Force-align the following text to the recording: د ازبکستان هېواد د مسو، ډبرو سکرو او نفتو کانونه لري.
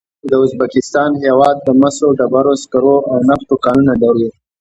د 0.29 0.31
ازبکستان 0.43 1.11
هېواد 1.25 1.57
د 1.61 1.69
مسو، 1.81 2.07
ډبرو 2.19 2.53
سکرو 2.63 2.95
او 3.11 3.17
نفتو 3.29 3.55
کانونه 3.65 3.93
لري. 4.03 4.29